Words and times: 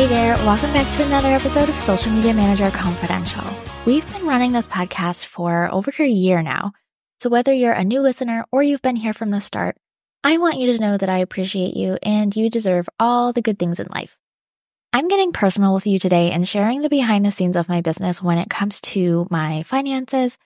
Hey 0.00 0.06
there, 0.06 0.34
welcome 0.46 0.72
back 0.72 0.90
to 0.96 1.04
another 1.04 1.28
episode 1.28 1.68
of 1.68 1.78
Social 1.78 2.10
Media 2.10 2.32
Manager 2.32 2.70
Confidential. 2.70 3.44
We've 3.84 4.10
been 4.14 4.26
running 4.26 4.52
this 4.52 4.66
podcast 4.66 5.26
for 5.26 5.70
over 5.70 5.92
a 5.98 6.06
year 6.06 6.40
now. 6.40 6.72
So 7.18 7.28
whether 7.28 7.52
you're 7.52 7.74
a 7.74 7.84
new 7.84 8.00
listener 8.00 8.46
or 8.50 8.62
you've 8.62 8.80
been 8.80 8.96
here 8.96 9.12
from 9.12 9.30
the 9.30 9.42
start, 9.42 9.76
I 10.24 10.38
want 10.38 10.58
you 10.58 10.72
to 10.72 10.78
know 10.78 10.96
that 10.96 11.10
I 11.10 11.18
appreciate 11.18 11.76
you 11.76 11.98
and 12.02 12.34
you 12.34 12.48
deserve 12.48 12.88
all 12.98 13.34
the 13.34 13.42
good 13.42 13.58
things 13.58 13.78
in 13.78 13.88
life. 13.94 14.16
I'm 14.94 15.06
getting 15.06 15.34
personal 15.34 15.74
with 15.74 15.86
you 15.86 15.98
today 15.98 16.30
and 16.30 16.48
sharing 16.48 16.80
the 16.80 16.88
behind 16.88 17.26
the 17.26 17.30
scenes 17.30 17.54
of 17.54 17.68
my 17.68 17.82
business 17.82 18.22
when 18.22 18.38
it 18.38 18.48
comes 18.48 18.80
to 18.80 19.28
my 19.30 19.64
finances, 19.64 20.38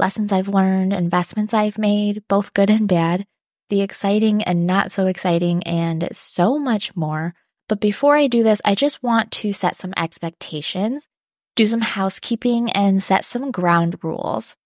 lessons 0.00 0.32
I've 0.32 0.48
learned, 0.48 0.92
investments 0.92 1.54
I've 1.54 1.78
made, 1.78 2.24
both 2.26 2.54
good 2.54 2.70
and 2.70 2.88
bad, 2.88 3.24
the 3.68 3.82
exciting 3.82 4.42
and 4.42 4.66
not 4.66 4.90
so 4.90 5.06
exciting, 5.06 5.62
and 5.62 6.08
so 6.10 6.58
much 6.58 6.96
more. 6.96 7.34
But 7.68 7.80
before 7.80 8.16
I 8.16 8.26
do 8.28 8.42
this, 8.42 8.60
I 8.64 8.74
just 8.74 9.02
want 9.02 9.30
to 9.32 9.52
set 9.52 9.74
some 9.74 9.92
expectations, 9.96 11.08
do 11.56 11.66
some 11.66 11.80
housekeeping, 11.80 12.70
and 12.70 13.02
set 13.02 13.24
some 13.24 13.50
ground 13.50 13.96
rules. 14.02 14.56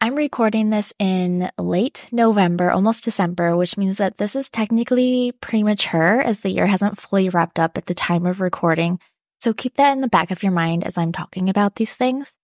I'm 0.00 0.14
recording 0.14 0.70
this 0.70 0.92
in 0.98 1.50
late 1.56 2.08
November, 2.12 2.70
almost 2.70 3.04
December, 3.04 3.56
which 3.56 3.78
means 3.78 3.96
that 3.96 4.18
this 4.18 4.36
is 4.36 4.50
technically 4.50 5.32
premature 5.40 6.20
as 6.20 6.40
the 6.40 6.50
year 6.50 6.66
hasn't 6.66 7.00
fully 7.00 7.28
wrapped 7.28 7.58
up 7.58 7.78
at 7.78 7.86
the 7.86 7.94
time 7.94 8.26
of 8.26 8.40
recording. 8.40 8.98
So 9.40 9.54
keep 9.54 9.76
that 9.76 9.92
in 9.92 10.02
the 10.02 10.08
back 10.08 10.30
of 10.30 10.42
your 10.42 10.52
mind 10.52 10.84
as 10.84 10.98
I'm 10.98 11.12
talking 11.12 11.48
about 11.48 11.76
these 11.76 11.96
things. 11.96 12.36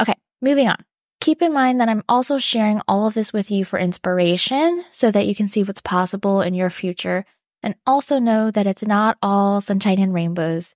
Okay, 0.00 0.14
moving 0.42 0.68
on. 0.68 0.84
Keep 1.20 1.42
in 1.42 1.52
mind 1.52 1.80
that 1.80 1.88
I'm 1.88 2.04
also 2.08 2.38
sharing 2.38 2.80
all 2.88 3.06
of 3.06 3.14
this 3.14 3.32
with 3.32 3.50
you 3.50 3.64
for 3.64 3.78
inspiration 3.78 4.84
so 4.90 5.10
that 5.10 5.26
you 5.26 5.34
can 5.34 5.48
see 5.48 5.62
what's 5.62 5.80
possible 5.80 6.40
in 6.40 6.54
your 6.54 6.70
future 6.70 7.24
and 7.62 7.74
also 7.86 8.18
know 8.18 8.50
that 8.50 8.66
it's 8.66 8.82
not 8.82 9.18
all 9.22 9.60
sunshine 9.60 9.98
and 9.98 10.14
rainbows. 10.14 10.74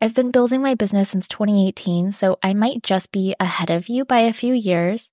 I've 0.00 0.14
been 0.14 0.30
building 0.30 0.60
my 0.60 0.74
business 0.74 1.08
since 1.08 1.26
2018, 1.28 2.12
so 2.12 2.38
I 2.42 2.52
might 2.52 2.82
just 2.82 3.12
be 3.12 3.34
ahead 3.40 3.70
of 3.70 3.88
you 3.88 4.04
by 4.04 4.18
a 4.18 4.32
few 4.32 4.52
years. 4.52 5.10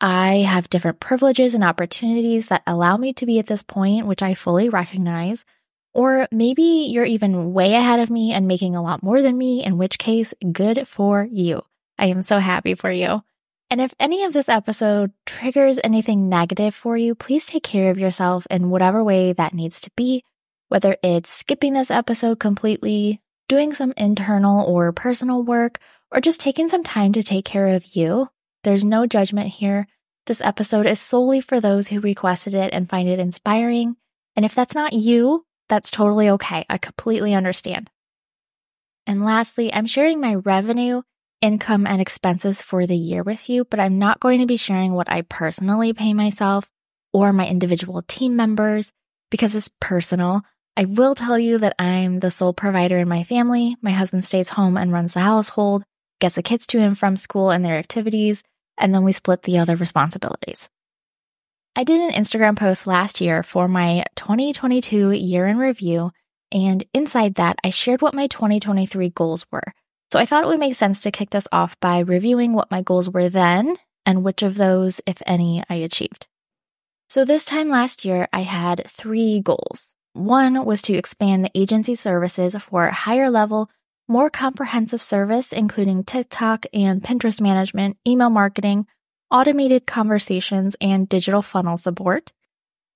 I 0.00 0.38
have 0.38 0.68
different 0.68 1.00
privileges 1.00 1.54
and 1.54 1.62
opportunities 1.62 2.48
that 2.48 2.64
allow 2.66 2.96
me 2.96 3.12
to 3.14 3.26
be 3.26 3.38
at 3.38 3.46
this 3.46 3.62
point, 3.62 4.06
which 4.06 4.22
I 4.22 4.34
fully 4.34 4.68
recognize. 4.68 5.44
Or 5.94 6.26
maybe 6.32 6.90
you're 6.90 7.04
even 7.04 7.52
way 7.52 7.74
ahead 7.74 8.00
of 8.00 8.10
me 8.10 8.32
and 8.32 8.48
making 8.48 8.74
a 8.74 8.82
lot 8.82 9.04
more 9.04 9.22
than 9.22 9.38
me, 9.38 9.64
in 9.64 9.78
which 9.78 9.98
case, 9.98 10.34
good 10.52 10.88
for 10.88 11.26
you. 11.30 11.62
I 11.96 12.06
am 12.06 12.24
so 12.24 12.40
happy 12.40 12.74
for 12.74 12.90
you. 12.90 13.22
And 13.74 13.80
if 13.80 13.92
any 13.98 14.22
of 14.22 14.32
this 14.32 14.48
episode 14.48 15.10
triggers 15.26 15.80
anything 15.82 16.28
negative 16.28 16.76
for 16.76 16.96
you, 16.96 17.16
please 17.16 17.44
take 17.44 17.64
care 17.64 17.90
of 17.90 17.98
yourself 17.98 18.46
in 18.48 18.70
whatever 18.70 19.02
way 19.02 19.32
that 19.32 19.52
needs 19.52 19.80
to 19.80 19.90
be, 19.96 20.22
whether 20.68 20.96
it's 21.02 21.28
skipping 21.28 21.72
this 21.72 21.90
episode 21.90 22.38
completely, 22.38 23.20
doing 23.48 23.74
some 23.74 23.92
internal 23.96 24.64
or 24.64 24.92
personal 24.92 25.42
work, 25.42 25.80
or 26.12 26.20
just 26.20 26.38
taking 26.38 26.68
some 26.68 26.84
time 26.84 27.12
to 27.14 27.22
take 27.24 27.44
care 27.44 27.66
of 27.66 27.96
you. 27.96 28.28
There's 28.62 28.84
no 28.84 29.08
judgment 29.08 29.48
here. 29.48 29.88
This 30.26 30.40
episode 30.40 30.86
is 30.86 31.00
solely 31.00 31.40
for 31.40 31.58
those 31.58 31.88
who 31.88 31.98
requested 31.98 32.54
it 32.54 32.72
and 32.72 32.88
find 32.88 33.08
it 33.08 33.18
inspiring. 33.18 33.96
And 34.36 34.44
if 34.44 34.54
that's 34.54 34.76
not 34.76 34.92
you, 34.92 35.46
that's 35.68 35.90
totally 35.90 36.30
okay. 36.30 36.64
I 36.70 36.78
completely 36.78 37.34
understand. 37.34 37.90
And 39.04 39.24
lastly, 39.24 39.74
I'm 39.74 39.88
sharing 39.88 40.20
my 40.20 40.36
revenue 40.36 41.02
income 41.44 41.86
and 41.86 42.00
expenses 42.00 42.62
for 42.62 42.86
the 42.86 42.96
year 42.96 43.22
with 43.22 43.50
you, 43.50 43.66
but 43.66 43.78
I'm 43.78 43.98
not 43.98 44.18
going 44.18 44.40
to 44.40 44.46
be 44.46 44.56
sharing 44.56 44.94
what 44.94 45.12
I 45.12 45.20
personally 45.20 45.92
pay 45.92 46.14
myself 46.14 46.70
or 47.12 47.34
my 47.34 47.46
individual 47.46 48.00
team 48.00 48.34
members 48.34 48.92
because 49.30 49.54
it's 49.54 49.70
personal. 49.78 50.40
I 50.74 50.86
will 50.86 51.14
tell 51.14 51.38
you 51.38 51.58
that 51.58 51.74
I'm 51.78 52.20
the 52.20 52.30
sole 52.30 52.54
provider 52.54 52.96
in 52.96 53.08
my 53.08 53.24
family. 53.24 53.76
My 53.82 53.90
husband 53.90 54.24
stays 54.24 54.48
home 54.48 54.78
and 54.78 54.90
runs 54.90 55.12
the 55.12 55.20
household, 55.20 55.84
gets 56.18 56.36
the 56.36 56.42
kids 56.42 56.66
to 56.68 56.78
and 56.78 56.96
from 56.98 57.14
school 57.18 57.50
and 57.50 57.62
their 57.62 57.76
activities, 57.76 58.42
and 58.78 58.94
then 58.94 59.04
we 59.04 59.12
split 59.12 59.42
the 59.42 59.58
other 59.58 59.76
responsibilities. 59.76 60.70
I 61.76 61.84
did 61.84 62.00
an 62.00 62.18
Instagram 62.18 62.56
post 62.56 62.86
last 62.86 63.20
year 63.20 63.42
for 63.42 63.68
my 63.68 64.02
2022 64.16 65.10
year 65.10 65.46
in 65.46 65.58
review, 65.58 66.10
and 66.50 66.86
inside 66.94 67.34
that, 67.34 67.58
I 67.62 67.68
shared 67.68 68.00
what 68.00 68.14
my 68.14 68.28
2023 68.28 69.10
goals 69.10 69.44
were. 69.52 69.74
So 70.14 70.20
I 70.20 70.26
thought 70.26 70.44
it 70.44 70.46
would 70.46 70.60
make 70.60 70.76
sense 70.76 71.00
to 71.00 71.10
kick 71.10 71.30
this 71.30 71.48
off 71.50 71.74
by 71.80 71.98
reviewing 71.98 72.52
what 72.52 72.70
my 72.70 72.82
goals 72.82 73.10
were 73.10 73.28
then 73.28 73.78
and 74.06 74.22
which 74.22 74.44
of 74.44 74.54
those, 74.54 75.00
if 75.06 75.20
any, 75.26 75.64
I 75.68 75.74
achieved. 75.74 76.28
So 77.08 77.24
this 77.24 77.44
time 77.44 77.68
last 77.68 78.04
year, 78.04 78.28
I 78.32 78.42
had 78.42 78.86
three 78.86 79.40
goals. 79.40 79.92
One 80.12 80.64
was 80.64 80.82
to 80.82 80.94
expand 80.94 81.44
the 81.44 81.50
agency 81.52 81.96
services 81.96 82.54
for 82.54 82.86
higher 82.90 83.28
level, 83.28 83.68
more 84.06 84.30
comprehensive 84.30 85.02
service, 85.02 85.52
including 85.52 86.04
TikTok 86.04 86.64
and 86.72 87.02
Pinterest 87.02 87.40
management, 87.40 87.96
email 88.06 88.30
marketing, 88.30 88.86
automated 89.32 89.84
conversations, 89.84 90.76
and 90.80 91.08
digital 91.08 91.42
funnel 91.42 91.76
support. 91.76 92.30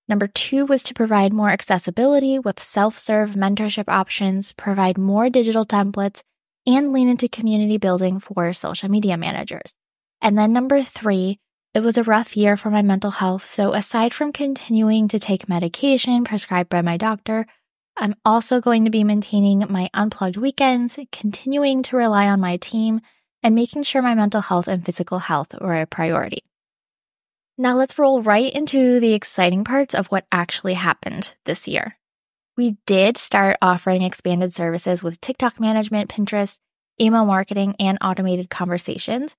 Number 0.09 0.29
two 0.29 0.67
was 0.67 0.85
to 0.85 0.95
provide 0.95 1.33
more 1.33 1.51
accessibility 1.51 2.39
with 2.39 2.63
self 2.63 2.97
serve 2.97 3.33
mentorship 3.33 3.89
options, 3.89 4.53
provide 4.53 4.97
more 4.97 5.29
digital 5.29 5.67
templates, 5.67 6.23
and 6.69 6.93
lean 6.93 7.09
into 7.09 7.29
community 7.29 7.79
building 7.79 8.21
for 8.21 8.53
social 8.53 8.91
media 8.91 9.17
managers. 9.17 9.75
And 10.21 10.37
then 10.37 10.53
number 10.53 10.83
three, 10.83 11.41
it 11.73 11.81
was 11.81 11.97
a 11.97 12.05
rough 12.05 12.37
year 12.37 12.57
for 12.59 12.71
my 12.71 12.83
mental 12.83 13.11
health. 13.11 13.45
So 13.47 13.73
aside 13.73 14.13
from 14.13 14.33
continuing 14.33 15.09
to 15.09 15.19
take 15.19 15.49
medication 15.49 16.25
prescribed 16.25 16.69
by 16.69 16.83
my 16.83 16.99
doctor, 16.99 17.47
I'm 17.97 18.15
also 18.25 18.61
going 18.61 18.85
to 18.85 18.91
be 18.91 19.03
maintaining 19.03 19.65
my 19.71 19.89
unplugged 19.95 20.37
weekends, 20.37 20.99
continuing 21.11 21.83
to 21.85 21.97
rely 21.97 22.29
on 22.29 22.41
my 22.41 22.59
team, 22.59 23.01
and 23.43 23.55
making 23.55 23.85
sure 23.85 24.03
my 24.03 24.15
mental 24.15 24.43
health 24.43 24.69
and 24.69 24.85
physical 24.85 25.21
health 25.21 25.55
are 25.59 25.81
a 25.81 25.87
priority. 25.87 26.45
Now 27.57 27.77
let's 27.77 27.99
roll 27.99 28.23
right 28.23 28.53
into 28.53 29.01
the 29.01 29.15
exciting 29.15 29.65
parts 29.65 29.95
of 29.95 30.07
what 30.09 30.27
actually 30.31 30.75
happened 30.75 31.35
this 31.45 31.67
year. 31.67 31.98
We 32.59 32.77
did 32.87 33.17
start 33.17 33.57
offering 33.63 34.03
expanded 34.03 34.53
services 34.53 35.01
with 35.01 35.21
TikTok 35.21 35.61
management, 35.61 36.11
Pinterest, 36.11 36.59
email 37.01 37.25
marketing, 37.25 37.77
and 37.79 37.99
automated 38.03 38.51
conversations. 38.51 39.37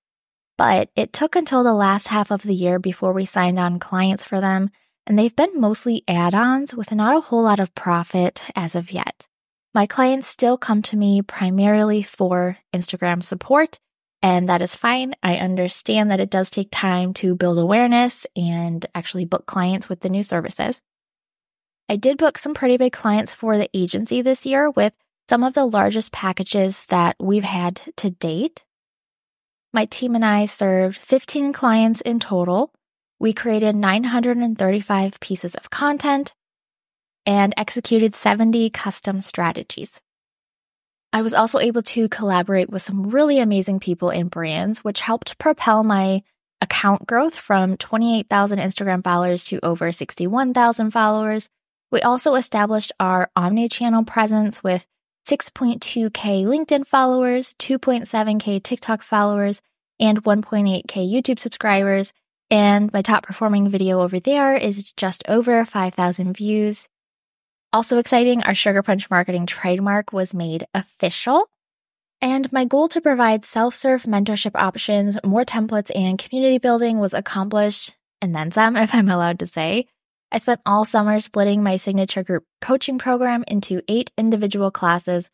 But 0.58 0.90
it 0.96 1.12
took 1.12 1.36
until 1.36 1.62
the 1.62 1.74
last 1.74 2.08
half 2.08 2.32
of 2.32 2.44
the 2.44 2.54
year 2.54 2.80
before 2.80 3.12
we 3.12 3.26
signed 3.26 3.60
on 3.60 3.78
clients 3.78 4.24
for 4.24 4.40
them, 4.40 4.70
and 5.06 5.20
they've 5.20 5.36
been 5.36 5.60
mostly 5.60 6.02
add 6.08 6.34
ons 6.34 6.74
with 6.74 6.94
not 6.94 7.14
a 7.14 7.20
whole 7.20 7.44
lot 7.44 7.60
of 7.60 7.76
profit 7.76 8.46
as 8.56 8.74
of 8.74 8.90
yet. 8.90 9.28
My 9.74 9.86
clients 9.86 10.26
still 10.26 10.58
come 10.58 10.82
to 10.84 10.96
me 10.96 11.22
primarily 11.22 12.02
for 12.02 12.60
Instagram 12.74 13.22
support, 13.22 13.80
and 14.22 14.48
that 14.48 14.62
is 14.62 14.78
fine. 14.78 15.14
I 15.22 15.36
understand 15.36 16.10
that 16.10 16.22
it 16.22 16.30
does 16.30 16.50
take 16.50 16.70
time 16.72 17.14
to 17.16 17.36
build 17.36 17.60
awareness 17.60 18.26
and 18.38 18.86
actually 18.96 19.26
book 19.26 19.46
clients 19.46 19.90
with 19.90 20.00
the 20.00 20.10
new 20.10 20.24
services. 20.24 20.82
I 21.92 21.96
did 21.96 22.20
book 22.20 22.38
some 22.38 22.54
pretty 22.54 22.78
big 22.78 22.94
clients 22.94 23.34
for 23.34 23.58
the 23.58 23.70
agency 23.74 24.22
this 24.22 24.46
year 24.46 24.70
with 24.70 24.94
some 25.28 25.44
of 25.44 25.56
the 25.56 25.66
largest 25.66 26.12
packages 26.12 26.86
that 26.88 27.16
we've 27.20 27.44
had 27.44 27.82
to 27.98 28.12
date. 28.12 28.64
My 29.74 29.86
team 29.86 30.14
and 30.14 30.24
I 30.24 30.46
served 30.46 30.98
15 30.98 31.52
clients 31.52 32.02
in 32.02 32.20
total. 32.20 32.72
We 33.20 33.34
created 33.34 33.76
935 33.76 35.20
pieces 35.20 35.56
of 35.56 35.72
content 35.72 36.36
and 37.26 37.56
executed 37.58 38.14
70 38.14 38.70
custom 38.70 39.20
strategies. 39.20 40.00
I 41.12 41.24
was 41.24 41.34
also 41.34 41.58
able 41.58 41.82
to 41.82 42.08
collaborate 42.08 42.70
with 42.70 42.84
some 42.84 43.10
really 43.10 43.40
amazing 43.40 43.80
people 43.80 44.10
and 44.10 44.30
brands, 44.30 44.84
which 44.84 45.02
helped 45.02 45.40
propel 45.40 45.84
my 45.84 46.22
account 46.62 47.08
growth 47.08 47.36
from 47.36 47.78
28,000 47.78 48.60
Instagram 48.60 49.04
followers 49.04 49.44
to 49.46 49.64
over 49.66 49.92
61,000 49.92 50.92
followers. 50.92 51.50
We 51.92 52.02
also 52.02 52.36
established 52.36 52.92
our 53.00 53.32
omni-channel 53.36 54.04
presence 54.04 54.64
with 54.64 54.86
6.2k 55.28 56.46
LinkedIn 56.46 56.86
followers, 56.88 57.54
2.7k 57.60 58.62
TikTok 58.64 59.02
followers, 59.02 59.62
and 60.00 60.24
1.8k 60.24 61.12
YouTube 61.12 61.40
subscribers. 61.40 62.14
And 62.52 62.92
my 62.94 63.02
top 63.02 63.24
performing 63.24 63.70
video 63.70 64.02
over 64.02 64.20
there 64.20 64.56
is 64.56 64.92
just 64.94 65.24
over 65.28 65.64
5,000 65.66 66.34
views. 66.34 66.88
Also 67.72 68.00
exciting, 68.00 68.42
our 68.44 68.56
Sugar 68.56 68.82
Punch 68.82 69.10
marketing 69.12 69.46
trademark 69.46 70.12
was 70.12 70.34
made 70.34 70.66
official. 70.74 71.48
And 72.22 72.52
my 72.52 72.66
goal 72.66 72.88
to 72.90 73.02
provide 73.02 73.46
self 73.46 73.76
serve 73.76 74.04
mentorship 74.04 74.52
options, 74.56 75.20
more 75.24 75.46
templates, 75.46 75.92
and 75.96 76.18
community 76.18 76.58
building 76.58 77.00
was 77.00 77.14
accomplished, 77.14 77.96
and 78.22 78.36
then 78.36 78.52
some, 78.52 78.76
if 78.78 78.94
I'm 78.96 79.10
allowed 79.10 79.40
to 79.40 79.48
say. 79.48 79.86
I 80.32 80.38
spent 80.38 80.62
all 80.66 80.86
summer 80.86 81.20
splitting 81.20 81.64
my 81.64 81.78
signature 81.78 82.24
group 82.24 82.44
coaching 82.62 83.00
program 83.00 83.44
into 83.48 83.82
eight 83.88 84.12
individual 84.16 84.70
classes, 84.70 85.32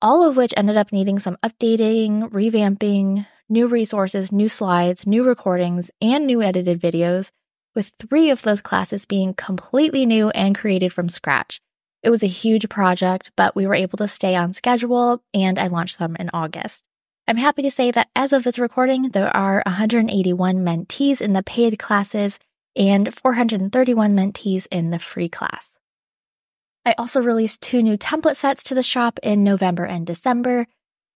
all 0.00 0.28
of 0.28 0.36
which 0.36 0.52
ended 0.56 0.76
up 0.76 0.90
needing 0.90 1.20
some 1.20 1.36
updating, 1.44 2.28
revamping, 2.30 3.26
new 3.48 3.68
resources, 3.68 4.32
new 4.32 4.48
slides, 4.48 5.06
new 5.06 5.22
recordings, 5.22 5.92
and 6.00 6.26
new 6.26 6.42
edited 6.42 6.80
videos, 6.80 7.30
with 7.76 7.92
three 8.00 8.30
of 8.30 8.42
those 8.42 8.60
classes 8.60 9.04
being 9.04 9.32
completely 9.32 10.04
new 10.04 10.30
and 10.30 10.58
created 10.58 10.92
from 10.92 11.08
scratch. 11.08 11.60
It 12.02 12.10
was 12.10 12.24
a 12.24 12.26
huge 12.26 12.68
project, 12.68 13.30
but 13.36 13.54
we 13.54 13.64
were 13.64 13.74
able 13.74 13.96
to 13.98 14.08
stay 14.08 14.34
on 14.34 14.54
schedule 14.54 15.22
and 15.32 15.56
I 15.56 15.68
launched 15.68 16.00
them 16.00 16.16
in 16.18 16.30
August. 16.34 16.82
I'm 17.28 17.36
happy 17.36 17.62
to 17.62 17.70
say 17.70 17.92
that 17.92 18.08
as 18.16 18.32
of 18.32 18.42
this 18.42 18.58
recording, 18.58 19.10
there 19.10 19.34
are 19.34 19.62
181 19.66 20.56
mentees 20.56 21.20
in 21.20 21.32
the 21.32 21.44
paid 21.44 21.78
classes 21.78 22.40
and 22.76 23.12
431 23.12 24.16
mentees 24.16 24.66
in 24.70 24.90
the 24.90 24.98
free 24.98 25.28
class. 25.28 25.78
I 26.84 26.94
also 26.98 27.22
released 27.22 27.62
two 27.62 27.82
new 27.82 27.96
template 27.96 28.36
sets 28.36 28.62
to 28.64 28.74
the 28.74 28.82
shop 28.82 29.18
in 29.22 29.44
November 29.44 29.84
and 29.84 30.06
December, 30.06 30.66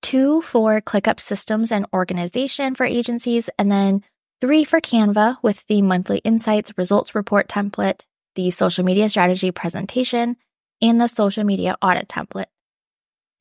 two 0.03 0.41
for 0.43 0.81
ClickUp 0.81 1.19
systems 1.19 1.73
and 1.73 1.87
organization 1.93 2.75
for 2.75 2.85
agencies, 2.85 3.51
and 3.59 3.71
then 3.71 4.03
three 4.41 4.65
for 4.65 4.81
Canva 4.81 5.39
with 5.43 5.67
the 5.67 5.83
monthly 5.83 6.19
insights 6.19 6.73
results 6.77 7.15
report 7.15 7.49
template, 7.49 8.05
the 8.37 8.51
social 8.51 8.85
media 8.85 9.09
strategy 9.09 9.51
presentation, 9.51 10.37
and 10.81 11.01
the 11.01 11.09
social 11.09 11.43
media 11.43 11.77
audit 11.83 12.09
template. 12.09 12.47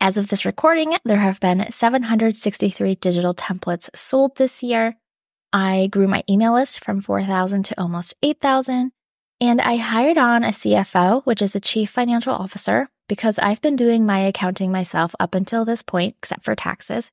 As 0.02 0.18
of 0.18 0.28
this 0.28 0.46
recording, 0.46 0.96
there 1.06 1.18
have 1.18 1.40
been 1.40 1.72
763 1.72 2.96
digital 2.96 3.34
templates 3.34 3.96
sold 3.96 4.38
this 4.38 4.62
year. 4.64 4.98
I 5.56 5.88
grew 5.88 6.10
my 6.10 6.22
email 6.30 6.54
list 6.54 6.84
from 6.84 7.00
4,000 7.00 7.64
to 7.64 7.82
almost 7.82 8.14
8,000. 8.22 8.92
And 9.40 9.62
I 9.62 9.78
hired 9.78 10.18
on 10.18 10.44
a 10.44 10.50
CFO, 10.50 11.24
which 11.24 11.42
is 11.42 11.56
a 11.56 11.62
chief 11.62 11.90
financial 11.90 12.34
officer, 12.34 12.90
because 13.08 13.40
I've 13.40 13.62
been 13.62 13.78
doing 13.78 14.06
my 14.06 14.20
accounting 14.20 14.70
myself 14.70 15.16
up 15.18 15.34
until 15.34 15.64
this 15.64 15.82
point, 15.82 16.18
except 16.18 16.44
for 16.44 16.56
taxes. 16.56 17.10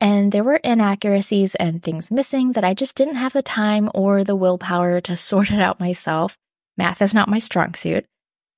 And 0.00 0.30
there 0.30 0.44
were 0.44 0.60
inaccuracies 0.62 1.56
and 1.56 1.82
things 1.82 2.12
missing 2.12 2.52
that 2.52 2.62
I 2.62 2.74
just 2.74 2.94
didn't 2.94 3.16
have 3.16 3.32
the 3.32 3.42
time 3.42 3.90
or 3.92 4.22
the 4.22 4.36
willpower 4.36 5.00
to 5.00 5.16
sort 5.30 5.50
it 5.50 5.60
out 5.60 5.80
myself. 5.80 6.38
Math 6.76 7.02
is 7.02 7.12
not 7.12 7.28
my 7.28 7.40
strong 7.40 7.74
suit. 7.74 8.06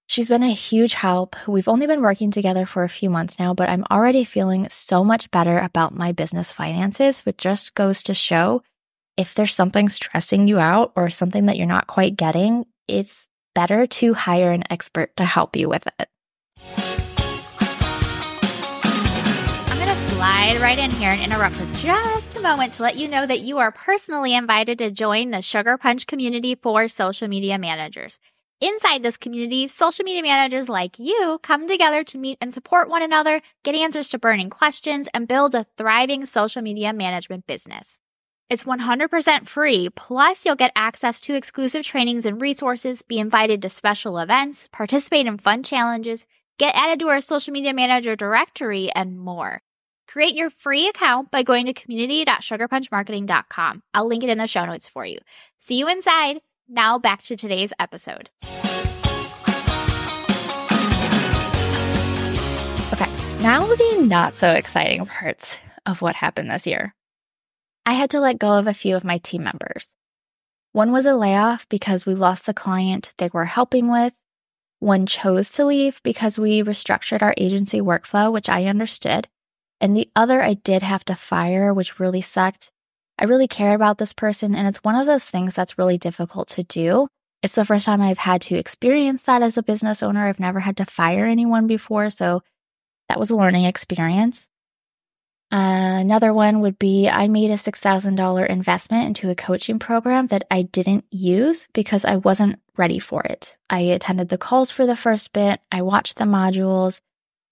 She's 0.09 0.29
been 0.29 0.43
a 0.43 0.53
huge 0.53 0.93
help. 0.93 1.37
We've 1.49 1.69
only 1.69 1.87
been 1.87 2.03
working 2.03 2.33
together 2.33 2.67
for 2.67 2.85
a 2.85 2.89
few 2.91 3.09
months 3.09 3.39
now, 3.39 3.55
but 3.55 3.71
I'm 3.71 3.87
already 3.91 4.25
feeling 4.25 4.69
so 4.69 5.03
much 5.03 5.31
better 5.31 5.59
about 5.59 5.95
my 5.95 6.13
business 6.13 6.53
finances, 6.53 7.25
which 7.25 7.39
just 7.39 7.75
goes 7.75 8.03
to 8.03 8.13
show 8.13 8.61
if 9.17 9.35
there's 9.35 9.55
something 9.55 9.89
stressing 9.89 10.49
you 10.49 10.59
out 10.59 10.93
or 10.97 11.11
something 11.11 11.47
that 11.47 11.57
you're 11.57 11.67
not 11.67 11.87
quite 11.87 12.17
getting, 12.17 12.65
it's 12.89 13.29
better 13.55 13.87
to 13.87 14.15
hire 14.15 14.53
an 14.53 14.65
expert 14.71 15.17
to 15.17 15.25
help 15.25 15.55
you 15.55 15.69
with 15.69 15.87
it. 15.87 16.09
I'm 19.69 19.77
going 19.77 19.89
to 19.89 19.95
slide 20.13 20.59
right 20.61 20.79
in 20.79 20.91
here 20.91 21.11
and 21.11 21.21
interrupt 21.21 21.57
for 21.57 21.67
just 21.75 22.37
a 22.37 22.41
moment 22.41 22.73
to 22.75 22.83
let 22.83 22.97
you 22.97 23.09
know 23.09 23.27
that 23.27 23.41
you 23.41 23.59
are 23.59 23.71
personally 23.71 24.35
invited 24.35 24.79
to 24.79 24.91
join 24.91 25.31
the 25.31 25.43
Sugar 25.43 25.77
Punch 25.77 26.07
community 26.07 26.55
for 26.55 26.89
social 26.89 27.29
media 27.29 27.59
managers. 27.59 28.19
Inside 28.63 29.03
this 29.03 29.17
community, 29.17 29.69
social 29.69 30.05
media 30.05 30.23
managers 30.23 30.69
like 30.69 30.99
you 30.99 31.39
come 31.43 31.67
together 31.67 32.05
to 32.05 32.17
meet 32.17 32.39
and 32.41 32.55
support 32.55 32.89
one 32.89 33.03
another, 33.03 33.43
get 33.65 33.75
answers 33.75 34.09
to 34.11 34.19
burning 34.19 34.51
questions, 34.51 35.09
and 35.13 35.29
build 35.29 35.55
a 35.55 35.67
thriving 35.77 36.25
social 36.25 36.63
media 36.63 36.93
management 36.93 37.47
business. 37.47 37.99
It's 38.53 38.65
100% 38.65 39.49
free, 39.49 39.89
plus 39.97 40.45
you'll 40.45 40.57
get 40.57 40.73
access 40.77 41.23
to 41.23 41.35
exclusive 41.35 41.85
trainings 41.85 42.27
and 42.27 42.39
resources, 42.39 43.01
be 43.01 43.19
invited 43.19 43.63
to 43.63 43.71
special 43.71 44.19
events, 44.19 44.69
participate 44.71 45.27
in 45.27 45.39
fun 45.39 45.63
challenges, 45.63 46.27
get 46.59 46.75
added 46.75 46.99
to 46.99 47.09
our 47.09 47.23
social 47.23 47.55
media 47.55 47.73
manager 47.73 48.15
directory, 48.15 48.91
and 48.95 49.19
more. 49.19 49.63
Create 50.07 50.35
your 50.35 50.51
free 50.51 50.87
account 50.87 51.31
by 51.31 51.43
going 51.43 51.65
to 51.65 51.73
community.sugarpunchmarketing.com. 51.73 53.83
I'll 53.95 54.07
link 54.07 54.23
it 54.23 54.29
in 54.29 54.37
the 54.37 54.47
show 54.47 54.67
notes 54.67 54.87
for 54.87 55.07
you. 55.07 55.17
See 55.57 55.79
you 55.79 55.89
inside. 55.89 56.43
Now 56.69 56.99
back 56.99 57.23
to 57.23 57.37
today's 57.37 57.73
episode. 57.79 58.29
Okay, 62.93 63.11
now 63.41 63.65
the 63.65 64.05
not 64.07 64.35
so 64.35 64.51
exciting 64.51 65.07
parts 65.07 65.59
of 65.87 66.03
what 66.03 66.17
happened 66.17 66.51
this 66.51 66.67
year. 66.67 66.95
I 67.85 67.95
had 67.95 68.11
to 68.11 68.21
let 68.21 68.39
go 68.39 68.59
of 68.59 68.67
a 68.67 68.75
few 68.75 68.97
of 68.97 69.05
my 69.05 69.19
team 69.19 69.43
members. 69.45 69.95
One 70.73 70.93
was 70.93 71.07
a 71.07 71.15
layoff 71.15 71.69
because 71.69 72.07
we 72.07 72.15
lost 72.15 72.47
the 72.47 72.55
client 72.55 73.13
they 73.19 73.29
were 73.33 73.45
helping 73.45 73.91
with. 73.91 74.15
One 74.79 75.07
chose 75.07 75.51
to 75.53 75.65
leave 75.65 76.01
because 76.03 76.39
we 76.39 76.63
restructured 76.63 77.23
our 77.23 77.35
agency 77.37 77.81
workflow, 77.81 78.33
which 78.33 78.49
I 78.49 78.65
understood. 78.67 79.29
And 79.81 79.97
the 79.97 80.09
other 80.15 80.43
I 80.43 80.55
did 80.55 80.83
have 80.83 81.05
to 81.07 81.17
fire, 81.17 81.75
which 81.75 81.99
really 81.99 82.21
sucked 82.21 82.71
I 83.19 83.25
really 83.25 83.47
care 83.47 83.75
about 83.75 83.99
this 83.99 84.13
person. 84.13 84.55
And 84.55 84.67
it's 84.67 84.83
one 84.83 84.97
of 84.97 85.07
those 85.07 85.31
things 85.31 85.55
that's 85.55 85.79
really 85.79 85.99
difficult 85.99 86.49
to 86.49 86.65
do. 86.65 87.09
It's 87.43 87.55
the 87.55 87.65
first 87.65 87.87
time 87.87 88.01
I've 88.01 88.19
had 88.19 88.41
to 88.43 88.57
experience 88.57 89.23
that 89.25 89.43
as 89.43 89.57
a 89.57 89.63
business 89.63 90.03
owner. 90.03 90.27
I've 90.27 90.41
never 90.41 90.61
had 90.61 90.77
to 90.79 90.85
fire 90.85 91.25
anyone 91.25 91.67
before. 91.67 92.11
So 92.11 92.43
that 93.09 93.21
was 93.21 93.31
a 93.31 93.37
learning 93.37 93.65
experience. 93.65 94.49
Another 95.55 96.33
one 96.33 96.61
would 96.61 96.79
be 96.79 97.11
I 97.11 97.29
made 97.29 97.51
a 97.51 97.55
$6,000 97.55 98.49
investment 98.49 99.07
into 99.07 99.29
a 99.29 99.35
coaching 99.35 99.79
program 99.79 100.29
that 100.29 100.45
I 100.51 100.63
didn't 100.63 101.05
use 101.11 101.69
because 101.75 102.07
I 102.07 102.17
wasn't 102.17 102.59
ready 102.79 102.99
for 102.99 103.23
it. 103.23 103.59
I 103.69 103.81
attended 103.81 104.31
the 104.31 104.39
calls 104.39 104.71
for 104.71 104.87
the 104.87 104.97
first 104.97 105.35
bit. 105.35 105.61
I 105.71 105.83
watched 105.83 106.17
the 106.17 106.25
modules, 106.25 107.01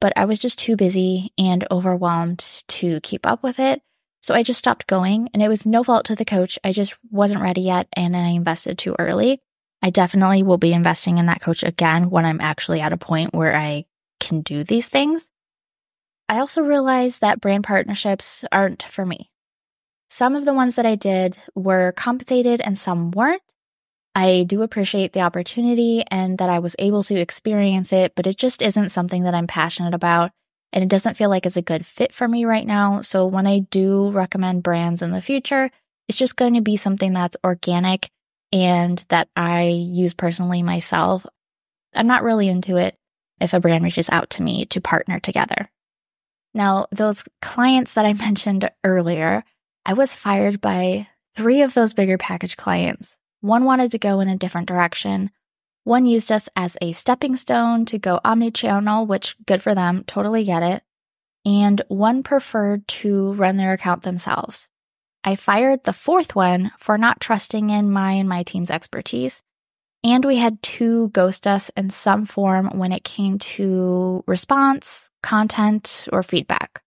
but 0.00 0.14
I 0.16 0.24
was 0.24 0.38
just 0.38 0.58
too 0.58 0.76
busy 0.76 1.30
and 1.36 1.66
overwhelmed 1.70 2.38
to 2.68 3.00
keep 3.00 3.26
up 3.26 3.42
with 3.42 3.58
it. 3.58 3.82
So 4.22 4.34
I 4.34 4.42
just 4.42 4.58
stopped 4.58 4.86
going 4.86 5.28
and 5.34 5.42
it 5.42 5.48
was 5.48 5.66
no 5.66 5.84
fault 5.84 6.06
to 6.06 6.14
the 6.14 6.24
coach. 6.24 6.58
I 6.64 6.72
just 6.72 6.96
wasn't 7.10 7.42
ready 7.42 7.60
yet 7.60 7.86
and 7.92 8.16
I 8.16 8.28
invested 8.28 8.78
too 8.78 8.96
early. 8.98 9.40
I 9.82 9.90
definitely 9.90 10.42
will 10.42 10.58
be 10.58 10.72
investing 10.72 11.18
in 11.18 11.26
that 11.26 11.42
coach 11.42 11.62
again 11.62 12.08
when 12.08 12.24
I'm 12.24 12.40
actually 12.40 12.80
at 12.80 12.92
a 12.94 12.98
point 12.98 13.34
where 13.34 13.54
I 13.54 13.84
can 14.20 14.40
do 14.40 14.64
these 14.64 14.88
things. 14.88 15.30
I 16.30 16.38
also 16.38 16.62
realized 16.62 17.22
that 17.22 17.40
brand 17.40 17.64
partnerships 17.64 18.44
aren't 18.52 18.84
for 18.84 19.04
me. 19.04 19.32
Some 20.08 20.36
of 20.36 20.44
the 20.44 20.54
ones 20.54 20.76
that 20.76 20.86
I 20.86 20.94
did 20.94 21.36
were 21.56 21.90
compensated 21.90 22.60
and 22.60 22.78
some 22.78 23.10
weren't. 23.10 23.42
I 24.14 24.44
do 24.46 24.62
appreciate 24.62 25.12
the 25.12 25.22
opportunity 25.22 26.04
and 26.08 26.38
that 26.38 26.48
I 26.48 26.60
was 26.60 26.76
able 26.78 27.02
to 27.02 27.18
experience 27.18 27.92
it, 27.92 28.12
but 28.14 28.28
it 28.28 28.36
just 28.36 28.62
isn't 28.62 28.90
something 28.90 29.24
that 29.24 29.34
I'm 29.34 29.48
passionate 29.48 29.92
about 29.92 30.30
and 30.72 30.84
it 30.84 30.88
doesn't 30.88 31.16
feel 31.16 31.30
like 31.30 31.46
it's 31.46 31.56
a 31.56 31.62
good 31.62 31.84
fit 31.84 32.12
for 32.12 32.28
me 32.28 32.44
right 32.44 32.66
now. 32.66 33.02
So 33.02 33.26
when 33.26 33.48
I 33.48 33.66
do 33.68 34.12
recommend 34.12 34.62
brands 34.62 35.02
in 35.02 35.10
the 35.10 35.20
future, 35.20 35.68
it's 36.06 36.18
just 36.18 36.36
going 36.36 36.54
to 36.54 36.60
be 36.60 36.76
something 36.76 37.12
that's 37.12 37.36
organic 37.42 38.08
and 38.52 39.04
that 39.08 39.28
I 39.34 39.62
use 39.64 40.14
personally 40.14 40.62
myself. 40.62 41.26
I'm 41.92 42.06
not 42.06 42.22
really 42.22 42.46
into 42.48 42.76
it 42.76 42.96
if 43.40 43.52
a 43.52 43.58
brand 43.58 43.82
reaches 43.82 44.08
out 44.10 44.30
to 44.30 44.44
me 44.44 44.64
to 44.66 44.80
partner 44.80 45.18
together. 45.18 45.68
Now, 46.54 46.86
those 46.90 47.24
clients 47.40 47.94
that 47.94 48.06
I 48.06 48.12
mentioned 48.14 48.70
earlier, 48.84 49.44
I 49.84 49.92
was 49.92 50.14
fired 50.14 50.60
by 50.60 51.08
three 51.36 51.62
of 51.62 51.74
those 51.74 51.94
bigger 51.94 52.18
package 52.18 52.56
clients. 52.56 53.16
One 53.40 53.64
wanted 53.64 53.90
to 53.92 53.98
go 53.98 54.20
in 54.20 54.28
a 54.28 54.36
different 54.36 54.68
direction. 54.68 55.30
One 55.84 56.04
used 56.04 56.30
us 56.30 56.48
as 56.54 56.76
a 56.80 56.92
stepping 56.92 57.36
stone 57.36 57.86
to 57.86 57.98
go 57.98 58.20
omni-channel, 58.24 59.06
which 59.06 59.36
good 59.46 59.62
for 59.62 59.74
them, 59.74 60.04
totally 60.06 60.44
get 60.44 60.62
it. 60.62 60.82
And 61.46 61.80
one 61.88 62.22
preferred 62.22 62.86
to 62.88 63.32
run 63.32 63.56
their 63.56 63.72
account 63.72 64.02
themselves. 64.02 64.68
I 65.24 65.36
fired 65.36 65.84
the 65.84 65.92
fourth 65.92 66.34
one 66.34 66.72
for 66.78 66.96
not 66.96 67.20
trusting 67.20 67.70
in 67.70 67.90
my 67.90 68.12
and 68.12 68.28
my 68.28 68.42
team's 68.42 68.70
expertise. 68.70 69.42
And 70.02 70.24
we 70.24 70.36
had 70.36 70.62
two 70.62 71.08
ghost 71.10 71.46
us 71.46 71.70
in 71.76 71.90
some 71.90 72.24
form 72.24 72.78
when 72.78 72.92
it 72.92 73.04
came 73.04 73.38
to 73.38 74.24
response, 74.26 75.09
content, 75.22 76.08
or 76.12 76.22
feedback. 76.22 76.82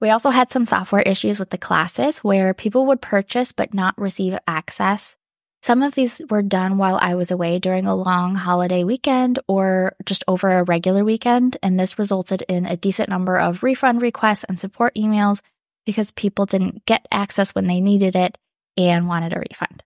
We 0.00 0.10
also 0.10 0.30
had 0.30 0.52
some 0.52 0.66
software 0.66 1.02
issues 1.02 1.38
with 1.38 1.50
the 1.50 1.58
classes 1.58 2.18
where 2.18 2.52
people 2.52 2.86
would 2.86 3.00
purchase 3.00 3.52
but 3.52 3.72
not 3.72 3.98
receive 3.98 4.38
access. 4.46 5.16
Some 5.62 5.82
of 5.82 5.94
these 5.94 6.20
were 6.28 6.42
done 6.42 6.78
while 6.78 6.98
I 7.00 7.14
was 7.14 7.30
away 7.30 7.58
during 7.58 7.86
a 7.86 7.96
long 7.96 8.34
holiday 8.34 8.84
weekend 8.84 9.38
or 9.48 9.96
just 10.04 10.22
over 10.28 10.50
a 10.50 10.64
regular 10.64 11.02
weekend, 11.04 11.56
and 11.62 11.80
this 11.80 11.98
resulted 11.98 12.42
in 12.42 12.66
a 12.66 12.76
decent 12.76 13.08
number 13.08 13.36
of 13.36 13.62
refund 13.62 14.02
requests 14.02 14.44
and 14.44 14.60
support 14.60 14.94
emails 14.94 15.40
because 15.86 16.10
people 16.12 16.46
didn't 16.46 16.84
get 16.84 17.08
access 17.10 17.54
when 17.54 17.66
they 17.66 17.80
needed 17.80 18.14
it 18.14 18.36
and 18.76 19.08
wanted 19.08 19.32
a 19.32 19.40
refund. 19.40 19.82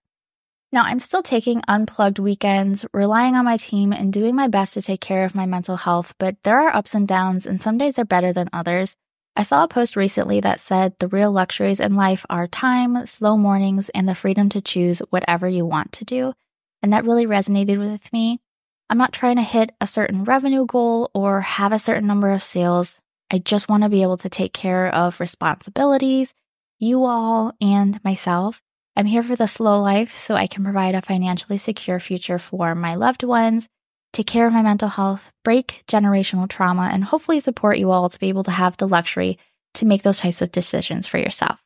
Now, 0.73 0.85
I'm 0.85 1.01
still 1.01 1.23
taking 1.23 1.63
unplugged 1.67 2.21
weekends, 2.21 2.87
relying 2.95 3.35
on 3.35 3.45
my 3.45 3.57
team, 3.57 3.93
and 3.93 4.13
doing 4.13 4.37
my 4.37 4.47
best 4.47 4.75
to 4.75 4.83
take 4.83 5.01
care 5.01 5.25
of 5.25 5.35
my 5.35 5.45
mental 5.45 5.77
health, 5.77 6.15
but 6.19 6.37
there 6.45 6.61
are 6.61 6.75
ups 6.75 6.95
and 6.95 7.09
downs, 7.09 7.45
and 7.45 7.61
some 7.61 7.77
days 7.77 7.99
are 7.99 8.05
better 8.05 8.33
than 8.33 8.49
others. 8.53 8.97
I 9.35 9.43
saw 9.43 9.65
a 9.65 9.69
post 9.69 9.97
recently 9.97 10.41
that 10.41 10.61
said 10.61 10.95
the 10.99 11.09
real 11.09 11.33
luxuries 11.33 11.81
in 11.81 11.97
life 11.97 12.25
are 12.31 12.47
time, 12.47 13.05
slow 13.07 13.37
mornings, 13.37 13.89
and 13.91 14.09
the 14.09 14.15
freedom 14.15 14.49
to 14.51 14.61
choose 14.61 15.01
whatever 15.11 15.49
you 15.49 15.67
want 15.67 15.93
to 15.93 16.05
do. 16.05 16.35
And 16.83 16.93
that 16.93 17.05
really 17.05 17.27
resonated 17.27 17.79
with 17.79 18.13
me. 18.13 18.41
I'm 18.89 18.99
not 18.99 19.13
trying 19.13 19.37
to 19.37 19.43
hit 19.43 19.71
a 19.81 19.87
certain 19.87 20.25
revenue 20.25 20.67
goal 20.67 21.11
or 21.15 21.41
have 21.41 21.73
a 21.73 21.79
certain 21.79 22.07
number 22.07 22.31
of 22.31 22.43
sales. 22.43 23.01
I 23.31 23.39
just 23.39 23.69
want 23.69 23.83
to 23.83 23.89
be 23.89 24.03
able 24.03 24.19
to 24.19 24.29
take 24.29 24.53
care 24.53 24.87
of 24.93 25.21
responsibilities, 25.21 26.35
you 26.79 27.05
all, 27.05 27.55
and 27.61 28.03
myself. 28.05 28.61
I'm 29.01 29.07
here 29.07 29.23
for 29.23 29.35
the 29.35 29.47
slow 29.47 29.81
life 29.81 30.15
so 30.15 30.35
I 30.35 30.47
can 30.47 30.63
provide 30.63 30.95
a 30.95 31.01
financially 31.01 31.57
secure 31.57 31.99
future 31.99 32.39
for 32.39 32.75
my 32.75 32.95
loved 32.95 33.23
ones 33.23 33.69
take 34.13 34.27
care 34.27 34.47
of 34.47 34.53
my 34.53 34.63
mental 34.63 34.89
health, 34.89 35.31
break 35.45 35.83
generational 35.87 36.49
trauma, 36.49 36.91
and 36.93 37.05
hopefully 37.05 37.41
support 37.41 37.79
you 37.79 37.91
all 37.91 38.09
to 38.09 38.19
be 38.19 38.29
able 38.29 38.45
to 38.45 38.51
have 38.51 38.77
the 38.77 38.89
luxury 38.89 39.39
to 39.75 39.87
make 39.87 40.03
those 40.03 40.19
types 40.19 40.43
of 40.43 40.53
decisions 40.53 41.07
for 41.07 41.19
yourself. 41.19 41.63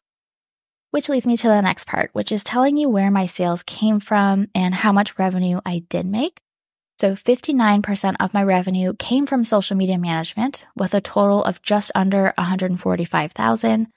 Which 0.90 1.08
leads 1.08 1.26
me 1.26 1.36
to 1.38 1.48
the 1.48 1.62
next 1.62 1.86
part, 1.86 2.10
which 2.12 2.30
is 2.30 2.44
telling 2.44 2.76
you 2.76 2.88
where 2.88 3.10
my 3.10 3.26
sales 3.26 3.62
came 3.64 3.98
from 3.98 4.48
and 4.54 4.74
how 4.74 4.92
much 4.92 5.18
revenue 5.18 5.60
I 5.66 5.80
did 5.88 6.06
make. 6.06 6.38
So 7.00 7.14
59% 7.14 8.16
of 8.20 8.34
my 8.34 8.44
revenue 8.44 8.94
came 8.96 9.26
from 9.26 9.42
social 9.42 9.76
media 9.76 9.98
management 9.98 10.66
with 10.76 10.94
a 10.94 11.00
total 11.00 11.42
of 11.42 11.62
just 11.62 11.90
under 11.94 12.32
145,000. 12.38 13.88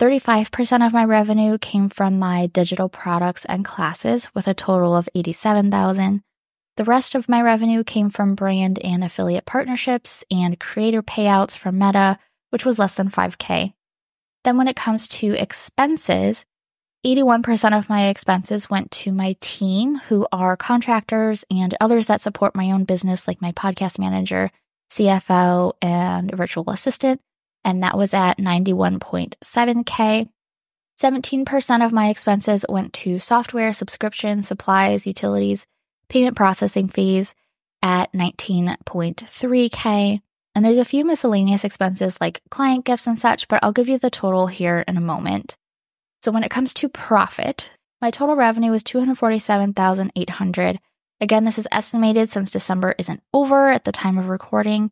35% 0.00 0.86
of 0.86 0.94
my 0.94 1.04
revenue 1.04 1.58
came 1.58 1.90
from 1.90 2.18
my 2.18 2.46
digital 2.46 2.88
products 2.88 3.44
and 3.44 3.66
classes 3.66 4.30
with 4.34 4.48
a 4.48 4.54
total 4.54 4.96
of 4.96 5.10
87,000. 5.14 6.22
The 6.78 6.84
rest 6.84 7.14
of 7.14 7.28
my 7.28 7.42
revenue 7.42 7.84
came 7.84 8.08
from 8.08 8.34
brand 8.34 8.78
and 8.82 9.04
affiliate 9.04 9.44
partnerships 9.44 10.24
and 10.30 10.58
creator 10.58 11.02
payouts 11.02 11.54
from 11.54 11.78
Meta, 11.78 12.18
which 12.48 12.64
was 12.64 12.78
less 12.78 12.94
than 12.94 13.10
5K. 13.10 13.74
Then 14.42 14.56
when 14.56 14.68
it 14.68 14.76
comes 14.76 15.06
to 15.08 15.34
expenses, 15.34 16.46
81% 17.04 17.78
of 17.78 17.90
my 17.90 18.08
expenses 18.08 18.70
went 18.70 18.90
to 18.92 19.12
my 19.12 19.36
team, 19.40 19.96
who 19.96 20.26
are 20.32 20.56
contractors 20.56 21.44
and 21.50 21.74
others 21.78 22.06
that 22.06 22.22
support 22.22 22.56
my 22.56 22.70
own 22.70 22.84
business, 22.84 23.28
like 23.28 23.42
my 23.42 23.52
podcast 23.52 23.98
manager, 23.98 24.50
CFO, 24.90 25.74
and 25.82 26.30
virtual 26.34 26.70
assistant. 26.70 27.20
And 27.64 27.82
that 27.82 27.96
was 27.96 28.14
at 28.14 28.38
91.7K. 28.38 30.28
17% 31.00 31.86
of 31.86 31.92
my 31.92 32.10
expenses 32.10 32.64
went 32.68 32.92
to 32.92 33.18
software, 33.18 33.72
subscription, 33.72 34.42
supplies, 34.42 35.06
utilities, 35.06 35.66
payment 36.08 36.36
processing 36.36 36.88
fees 36.88 37.34
at 37.82 38.12
19.3K. 38.12 40.20
And 40.54 40.64
there's 40.64 40.78
a 40.78 40.84
few 40.84 41.04
miscellaneous 41.04 41.64
expenses 41.64 42.20
like 42.20 42.42
client 42.50 42.84
gifts 42.84 43.06
and 43.06 43.18
such, 43.18 43.48
but 43.48 43.60
I'll 43.62 43.72
give 43.72 43.88
you 43.88 43.98
the 43.98 44.10
total 44.10 44.48
here 44.48 44.84
in 44.86 44.96
a 44.96 45.02
moment. 45.02 45.56
So 46.20 46.32
when 46.32 46.44
it 46.44 46.50
comes 46.50 46.74
to 46.74 46.88
profit, 46.88 47.70
my 48.00 48.10
total 48.10 48.36
revenue 48.36 48.70
was 48.70 48.82
247,800. 48.82 50.80
Again, 51.20 51.44
this 51.44 51.58
is 51.58 51.68
estimated 51.70 52.28
since 52.28 52.50
December 52.50 52.94
isn't 52.98 53.22
over 53.32 53.68
at 53.68 53.84
the 53.84 53.92
time 53.92 54.18
of 54.18 54.28
recording, 54.28 54.90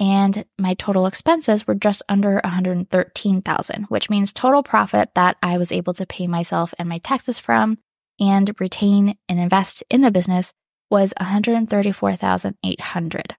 and 0.00 0.44
my 0.58 0.74
total 0.74 1.06
expenses 1.06 1.66
were 1.66 1.74
just 1.74 2.02
under 2.08 2.40
113,000, 2.44 3.84
which 3.84 4.08
means 4.08 4.32
total 4.32 4.62
profit 4.62 5.10
that 5.14 5.36
I 5.42 5.58
was 5.58 5.72
able 5.72 5.94
to 5.94 6.06
pay 6.06 6.26
myself 6.26 6.72
and 6.78 6.88
my 6.88 6.98
taxes 6.98 7.38
from 7.38 7.78
and 8.20 8.52
retain 8.60 9.16
and 9.28 9.40
invest 9.40 9.82
in 9.90 10.02
the 10.02 10.10
business 10.10 10.52
was 10.90 11.12
134,800. 11.20 13.36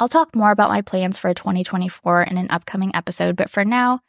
I'll 0.00 0.08
talk 0.08 0.34
more 0.34 0.50
about 0.50 0.70
my 0.70 0.82
plans 0.82 1.18
for 1.18 1.32
2024 1.32 2.22
in 2.22 2.36
an 2.36 2.50
upcoming 2.50 2.94
episode, 2.94 3.36
but 3.36 3.50
for 3.50 3.64
now, 3.64 4.00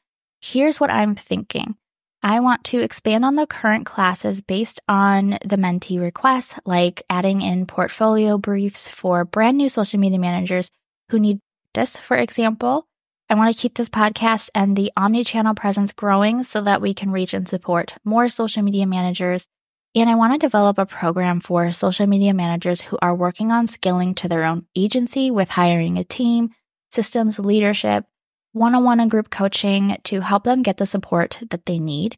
here's 0.42 0.80
what 0.80 0.90
I'm 0.90 1.16
thinking. 1.16 1.76
I 2.24 2.40
want 2.40 2.64
to 2.66 2.80
expand 2.80 3.26
on 3.26 3.36
the 3.36 3.46
current 3.46 3.86
classes 3.86 4.42
based 4.42 4.80
on 4.88 5.32
the 5.46 5.58
mentee 5.58 6.00
requests, 6.00 6.58
like 6.66 7.04
adding 7.10 7.42
in 7.42 7.68
portfolio 7.68 8.38
briefs 8.38 8.90
for 8.90 9.26
brand 9.26 9.58
new 9.58 9.70
social 9.70 10.00
media 10.00 10.20
managers 10.20 10.72
who 11.10 11.20
need 11.20 11.40
this, 11.74 11.98
for 11.98 12.18
example. 12.18 12.88
I 13.30 13.36
want 13.36 13.56
to 13.56 13.60
keep 13.60 13.76
this 13.76 13.90
podcast 13.90 14.50
and 14.54 14.76
the 14.76 14.92
omni-channel 14.96 15.56
presence 15.56 15.92
growing 15.92 16.44
so 16.44 16.62
that 16.62 16.82
we 16.82 16.94
can 16.94 17.12
reach 17.12 17.34
and 17.34 17.48
support 17.48 17.96
more 18.04 18.30
social 18.30 18.62
media 18.62 18.86
managers 18.86 19.48
and 19.96 20.10
I 20.10 20.16
want 20.16 20.34
to 20.34 20.40
develop 20.40 20.80
a 20.80 20.88
program 20.88 21.40
for 21.40 21.72
social 21.72 22.08
media 22.08 22.34
managers 22.34 22.82
who 22.82 22.98
are 23.04 23.14
working 23.14 23.52
on 23.52 23.68
scaling 23.68 24.16
to 24.16 24.28
their 24.28 24.44
own 24.44 24.66
agency 24.76 25.30
with 25.30 25.50
hiring 25.50 26.00
a 26.00 26.04
team, 26.04 26.50
systems, 26.90 27.38
leadership, 27.38 28.06
one 28.54 28.74
on 28.74 28.84
one 28.84 29.00
and 29.00 29.12
group 29.12 29.30
coaching 29.30 29.98
to 30.06 30.22
help 30.22 30.46
them 30.46 30.64
get 30.64 30.78
the 30.78 30.88
support 30.88 31.40
that 31.52 31.68
they 31.68 31.78
need. 31.78 32.18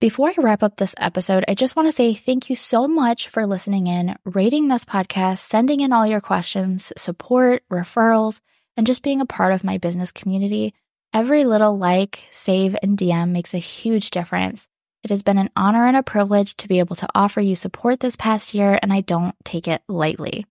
Before 0.00 0.28
I 0.28 0.34
wrap 0.38 0.62
up 0.62 0.76
this 0.76 0.94
episode, 0.98 1.44
I 1.48 1.54
just 1.54 1.76
want 1.76 1.86
to 1.88 1.92
say 1.92 2.14
thank 2.14 2.50
you 2.50 2.56
so 2.56 2.88
much 2.88 3.28
for 3.28 3.46
listening 3.46 3.86
in, 3.86 4.16
rating 4.24 4.68
this 4.68 4.84
podcast, 4.84 5.38
sending 5.38 5.80
in 5.80 5.92
all 5.92 6.06
your 6.06 6.20
questions, 6.20 6.92
support, 6.96 7.62
referrals, 7.70 8.40
and 8.76 8.86
just 8.86 9.02
being 9.02 9.20
a 9.20 9.26
part 9.26 9.52
of 9.54 9.64
my 9.64 9.78
business 9.78 10.10
community. 10.10 10.74
Every 11.12 11.44
little 11.44 11.78
like, 11.78 12.24
save, 12.30 12.76
and 12.82 12.98
DM 12.98 13.30
makes 13.30 13.54
a 13.54 13.58
huge 13.58 14.10
difference. 14.10 14.68
It 15.04 15.10
has 15.10 15.22
been 15.22 15.38
an 15.38 15.50
honor 15.54 15.86
and 15.86 15.96
a 15.96 16.02
privilege 16.02 16.56
to 16.56 16.68
be 16.68 16.80
able 16.80 16.96
to 16.96 17.08
offer 17.14 17.40
you 17.40 17.54
support 17.54 18.00
this 18.00 18.16
past 18.16 18.52
year, 18.52 18.78
and 18.82 18.92
I 18.92 19.00
don't 19.00 19.36
take 19.44 19.68
it 19.68 19.80
lightly. 19.88 20.44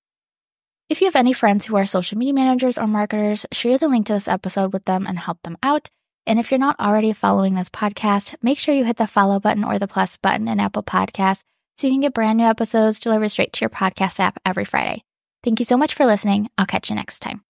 If 0.89 1.01
you 1.01 1.05
have 1.05 1.17
any 1.17 1.33
friends 1.33 1.65
who 1.65 1.75
are 1.75 1.85
social 1.85 2.17
media 2.17 2.33
managers 2.33 2.77
or 2.77 2.87
marketers, 2.87 3.45
share 3.51 3.77
the 3.77 3.89
link 3.89 4.07
to 4.07 4.13
this 4.13 4.27
episode 4.27 4.71
with 4.71 4.85
them 4.85 5.05
and 5.05 5.19
help 5.19 5.43
them 5.43 5.57
out. 5.61 5.89
And 6.25 6.39
if 6.39 6.51
you're 6.51 6.59
not 6.59 6.79
already 6.79 7.13
following 7.13 7.55
this 7.55 7.69
podcast, 7.69 8.35
make 8.41 8.59
sure 8.59 8.73
you 8.73 8.85
hit 8.85 8.97
the 8.97 9.07
follow 9.07 9.39
button 9.39 9.63
or 9.63 9.77
the 9.77 9.87
plus 9.87 10.17
button 10.17 10.47
in 10.47 10.59
Apple 10.59 10.83
Podcasts 10.83 11.43
so 11.77 11.87
you 11.87 11.93
can 11.93 12.01
get 12.01 12.13
brand 12.13 12.37
new 12.37 12.45
episodes 12.45 12.99
delivered 12.99 13.29
straight 13.29 13.51
to 13.53 13.61
your 13.61 13.69
podcast 13.69 14.19
app 14.19 14.39
every 14.45 14.65
Friday. 14.65 15.03
Thank 15.43 15.59
you 15.59 15.65
so 15.65 15.77
much 15.77 15.93
for 15.93 16.05
listening. 16.05 16.49
I'll 16.57 16.65
catch 16.65 16.89
you 16.89 16.95
next 16.95 17.19
time. 17.19 17.41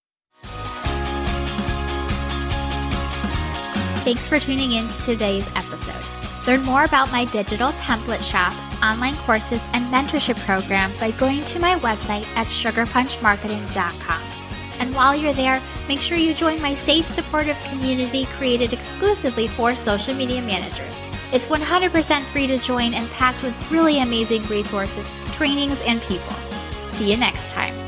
Thanks 4.03 4.27
for 4.27 4.39
tuning 4.39 4.73
in 4.73 4.87
to 4.87 5.03
today's 5.03 5.47
episode. 5.55 6.03
Learn 6.47 6.63
more 6.63 6.83
about 6.83 7.11
my 7.11 7.25
digital 7.25 7.69
template 7.73 8.21
shop, 8.21 8.53
online 8.83 9.15
courses, 9.17 9.61
and 9.71 9.85
mentorship 9.85 10.37
program 10.45 10.91
by 10.99 11.11
going 11.11 11.45
to 11.45 11.59
my 11.59 11.75
website 11.79 12.25
at 12.35 12.47
sugarpunchmarketing.com. 12.47 14.21
And 14.79 14.93
while 14.93 15.15
you're 15.15 15.33
there, 15.33 15.61
make 15.87 15.99
sure 15.99 16.17
you 16.17 16.33
join 16.33 16.61
my 16.61 16.73
safe, 16.73 17.07
supportive 17.07 17.57
community 17.65 18.25
created 18.25 18.73
exclusively 18.73 19.47
for 19.47 19.75
social 19.75 20.13
media 20.15 20.41
managers. 20.41 20.95
It's 21.31 21.45
100% 21.45 22.23
free 22.25 22.47
to 22.47 22.57
join 22.59 22.93
and 22.93 23.09
packed 23.09 23.41
with 23.41 23.71
really 23.71 23.99
amazing 23.99 24.43
resources, 24.43 25.09
trainings, 25.33 25.81
and 25.81 26.01
people. 26.03 26.33
See 26.89 27.09
you 27.09 27.17
next 27.17 27.49
time. 27.51 27.82